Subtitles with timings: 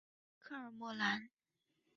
[0.39, 1.29] 科尔莫兰。